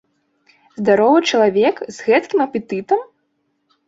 Здаровы 0.79 1.19
чалавек, 1.31 1.75
з 1.97 2.07
гэткім 2.07 2.39
апетытам? 2.47 3.05